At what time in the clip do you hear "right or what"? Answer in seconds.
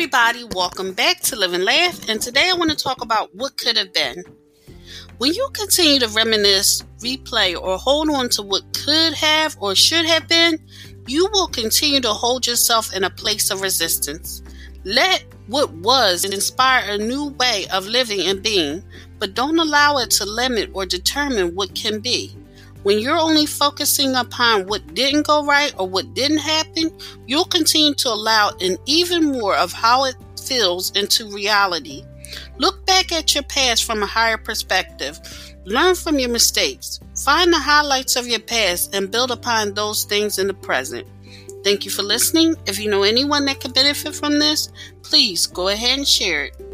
25.44-26.14